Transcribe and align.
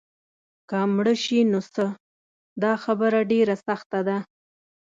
که 0.69 0.79
مړه 0.95 1.13
شي 1.23 1.39
نو 1.51 1.59
څه؟ 1.73 1.85
دا 2.63 2.73
خبره 2.83 3.19
ډېره 3.31 3.55
سخته 3.67 3.99
ده. 4.07 4.17